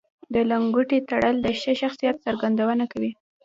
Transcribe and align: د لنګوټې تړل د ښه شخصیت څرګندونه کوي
د 0.33 0.35
لنګوټې 0.49 0.99
تړل 1.09 1.35
د 1.41 1.47
ښه 1.59 1.73
شخصیت 1.81 2.15
څرګندونه 2.25 2.83
کوي 2.91 3.11